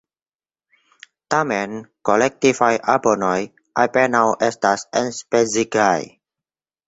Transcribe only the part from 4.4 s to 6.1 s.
estas enspezigaj.